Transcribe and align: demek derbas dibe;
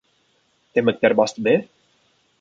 demek 0.77 0.97
derbas 1.03 1.37
dibe; 1.43 1.55